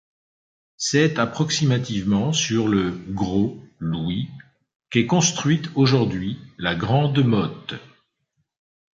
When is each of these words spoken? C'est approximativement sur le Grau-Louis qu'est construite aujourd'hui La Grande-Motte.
C'est 0.77 1.19
approximativement 1.19 2.33
sur 2.33 2.67
le 2.67 2.89
Grau-Louis 3.09 4.29
qu'est 4.89 5.05
construite 5.05 5.69
aujourd'hui 5.75 6.39
La 6.57 6.73
Grande-Motte. 6.73 7.75